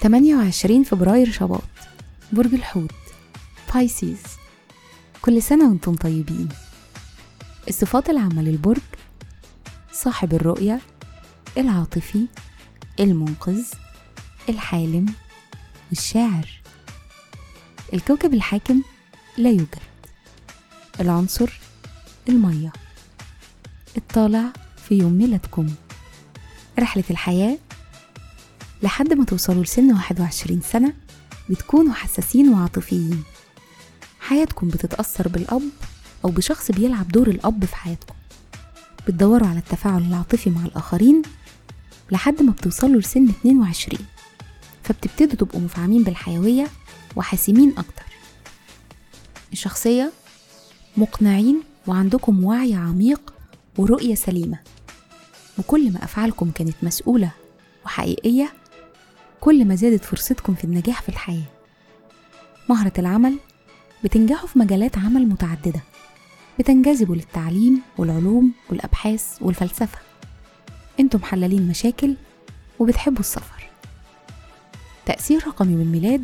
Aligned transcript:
تمانية 0.00 0.36
وعشرين 0.36 0.82
فبراير 0.82 1.32
شباط 1.32 1.62
برج 2.32 2.54
الحوت 2.54 2.94
بايسيز 3.74 4.22
كل 5.22 5.42
سنة 5.42 5.68
وأنتم 5.68 5.94
طيبين. 5.94 6.48
الصفات 7.68 8.10
العامة 8.10 8.42
للبرج 8.42 8.80
صاحب 9.92 10.34
الرؤية 10.34 10.80
العاطفي 11.58 12.26
المنقذ 13.00 13.64
الحالم 14.48 15.06
والشاعر 15.90 16.48
الكوكب 17.94 18.34
الحاكم 18.34 18.82
لا 19.38 19.50
يوجد. 19.50 19.89
العنصر 21.00 21.50
المية. 22.28 22.72
الطالع 23.96 24.52
في 24.88 24.94
يوم 24.98 25.12
ميلادكم. 25.12 25.66
رحلة 26.78 27.04
الحياة 27.10 27.58
لحد 28.82 29.12
ما 29.12 29.24
توصلوا 29.24 29.62
لسن 29.62 29.92
21 29.92 30.60
سنة 30.60 30.92
بتكونوا 31.50 31.94
حساسين 31.94 32.48
وعاطفيين. 32.48 33.22
حياتكم 34.20 34.68
بتتأثر 34.68 35.28
بالأب 35.28 35.62
أو 36.24 36.30
بشخص 36.30 36.70
بيلعب 36.70 37.08
دور 37.08 37.28
الأب 37.28 37.64
في 37.64 37.76
حياتكم. 37.76 38.14
بتدوروا 39.06 39.48
على 39.48 39.58
التفاعل 39.58 40.02
العاطفي 40.02 40.50
مع 40.50 40.64
الآخرين 40.64 41.22
لحد 42.12 42.42
ما 42.42 42.52
بتوصلوا 42.52 43.00
لسن 43.00 43.28
22 43.28 44.06
فبتبتدوا 44.84 45.36
تبقوا 45.46 45.60
مفعمين 45.60 46.02
بالحيوية 46.04 46.66
وحاسمين 47.16 47.70
أكتر. 47.78 48.02
الشخصية 49.52 50.12
مقنعين 50.96 51.62
وعندكم 51.86 52.44
وعي 52.44 52.74
عميق 52.74 53.34
ورؤية 53.78 54.14
سليمة. 54.14 54.58
وكل 55.58 55.92
ما 55.92 56.04
أفعالكم 56.04 56.50
كانت 56.50 56.74
مسؤولة 56.82 57.32
وحقيقية 57.84 58.52
كل 59.40 59.64
ما 59.64 59.74
زادت 59.74 60.04
فرصتكم 60.04 60.54
في 60.54 60.64
النجاح 60.64 61.02
في 61.02 61.08
الحياة. 61.08 61.48
مهرة 62.68 62.92
العمل 62.98 63.36
بتنجحوا 64.04 64.48
في 64.48 64.58
مجالات 64.58 64.98
عمل 64.98 65.28
متعددة. 65.28 65.80
بتنجذبوا 66.58 67.16
للتعليم 67.16 67.82
والعلوم 67.98 68.52
والأبحاث 68.70 69.24
والفلسفة. 69.40 69.98
أنتم 71.00 71.22
حلالين 71.22 71.68
مشاكل 71.68 72.16
وبتحبوا 72.78 73.20
السفر. 73.20 73.70
تأثير 75.06 75.46
رقم 75.46 75.70
يوم 75.70 75.80
الميلاد 75.80 76.22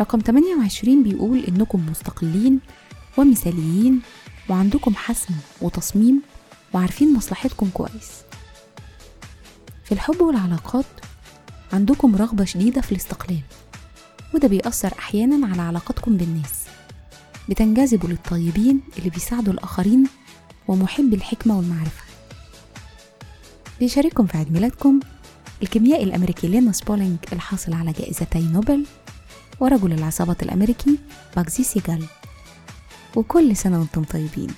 رقم 0.00 0.18
28 0.18 1.02
بيقول 1.02 1.44
إنكم 1.48 1.86
مستقلين 1.90 2.60
ومثاليين 3.16 4.00
وعندكم 4.48 4.94
حسم 4.94 5.34
وتصميم 5.60 6.22
وعارفين 6.72 7.14
مصلحتكم 7.14 7.70
كويس. 7.74 8.10
في 9.84 9.92
الحب 9.92 10.20
والعلاقات 10.20 10.84
عندكم 11.72 12.16
رغبة 12.16 12.44
شديدة 12.44 12.80
في 12.80 12.92
الاستقلال 12.92 13.40
وده 14.34 14.48
بيأثر 14.48 14.92
أحيانا 14.98 15.46
على 15.46 15.62
علاقتكم 15.62 16.16
بالناس. 16.16 16.64
بتنجذبوا 17.48 18.08
للطيبين 18.08 18.80
اللي 18.98 19.10
بيساعدوا 19.10 19.52
الآخرين 19.52 20.04
ومحب 20.68 21.14
الحكمة 21.14 21.56
والمعرفة. 21.56 22.02
بيشارككم 23.80 24.26
في 24.26 24.38
عيد 24.38 24.52
ميلادكم 24.52 25.00
الكيميائي 25.62 26.04
الأمريكي 26.04 26.48
لينوس 26.48 26.80
بولينج 26.80 27.16
الحاصل 27.32 27.72
على 27.72 27.92
جائزتي 27.92 28.38
نوبل 28.38 28.86
ورجل 29.60 29.92
العصابة 29.92 30.36
الأمريكي 30.42 30.98
باكزي 31.36 31.64
سيجال. 31.64 32.04
وكل 33.16 33.56
سنة 33.56 33.78
وأنتم 33.78 34.04
طيبين. 34.04 34.48